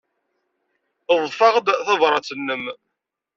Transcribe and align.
Ḍḍfeɣ-d 1.21 1.67
tabṛat-nnem. 1.87 2.63